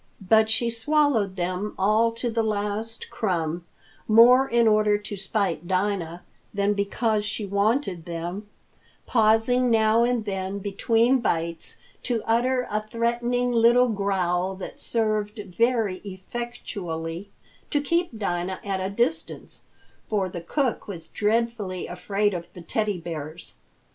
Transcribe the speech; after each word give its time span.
But 0.19 0.49
she 0.49 0.71
swallowed 0.71 1.35
them 1.35 1.75
all 1.77 2.11
to 2.13 2.31
the 2.31 2.41
last 2.41 3.11
crumb, 3.11 3.65
more 4.07 4.49
in 4.49 4.67
order 4.67 4.97
to 4.97 5.15
spite 5.15 5.67
Dinah 5.67 6.23
than 6.51 6.73
because 6.73 7.23
she 7.23 7.45
wanted 7.45 8.05
them, 8.05 8.49
pausing 9.05 9.69
now 9.69 10.03
and 10.03 10.25
then 10.25 10.57
between 10.57 11.19
bites 11.19 11.77
to 12.01 12.23
utter 12.25 12.65
a 12.71 12.81
threatening 12.81 13.51
little 13.51 13.89
growl 13.89 14.55
that 14.55 14.79
served 14.79 15.37
very 15.37 15.97
effectually 15.97 17.29
to 17.69 17.79
keep 17.79 18.17
Dinah 18.17 18.59
at 18.65 18.79
a 18.81 18.89
distance, 18.89 19.65
for 20.09 20.27
the 20.29 20.41
cook 20.41 20.87
was 20.87 21.09
dreadfully 21.09 21.85
afraid 21.85 22.33
of 22.33 22.51
the 22.53 22.61
Teddy 22.63 22.97
Bears. 22.99 23.53